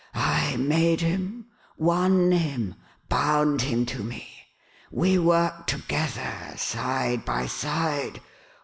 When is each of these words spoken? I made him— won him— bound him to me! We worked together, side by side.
I 0.15 0.55
made 0.57 1.01
him— 1.01 1.45
won 1.77 2.31
him— 2.31 2.73
bound 3.07 3.61
him 3.61 3.85
to 3.85 4.03
me! 4.03 4.47
We 4.89 5.19
worked 5.19 5.69
together, 5.69 6.55
side 6.57 7.23
by 7.23 7.45
side. 7.45 8.19